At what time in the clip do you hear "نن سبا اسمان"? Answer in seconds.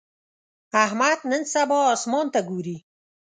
1.31-2.25